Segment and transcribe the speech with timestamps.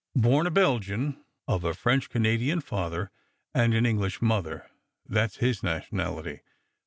[0.15, 3.11] Bom a Belgian, of a French Canadian father
[3.53, 4.67] and an English mother—
[5.07, 6.39] that's his nationality.